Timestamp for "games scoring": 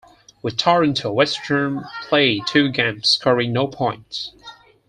2.71-3.53